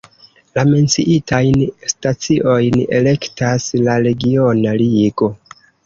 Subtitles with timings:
[0.57, 1.59] La menciitajn
[1.93, 5.35] staciojn elektas la regiona ligo.